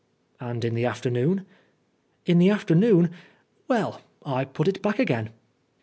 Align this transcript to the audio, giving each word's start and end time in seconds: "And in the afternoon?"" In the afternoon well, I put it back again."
"And 0.39 0.65
in 0.65 0.73
the 0.73 0.87
afternoon?"" 0.87 1.45
In 2.25 2.39
the 2.39 2.49
afternoon 2.49 3.11
well, 3.67 4.01
I 4.25 4.45
put 4.45 4.67
it 4.67 4.81
back 4.81 4.97
again." 4.97 5.29